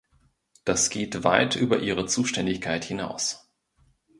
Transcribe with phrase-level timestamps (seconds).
[0.65, 3.47] Das geht weit über ihre Zuständigkeit hinaus.